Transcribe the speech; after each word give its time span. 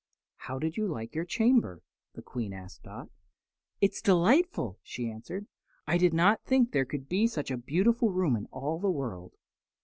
"How 0.37 0.57
did 0.57 0.77
you 0.77 0.87
like 0.87 1.13
your 1.13 1.25
chamber?" 1.25 1.83
the 2.13 2.23
Queen 2.23 2.53
asked 2.53 2.81
Dot. 2.81 3.09
"It 3.81 3.91
is 3.93 4.01
delightful," 4.01 4.79
she 4.81 5.11
answered. 5.11 5.45
"I 5.85 5.99
did 5.99 6.11
not 6.11 6.43
think 6.43 6.71
there 6.71 6.85
could 6.85 7.07
be 7.07 7.27
such 7.27 7.51
a 7.51 7.55
beautiful 7.57 8.09
room 8.11 8.35
in 8.35 8.47
all 8.47 8.79
the 8.79 8.89
world." 8.89 9.35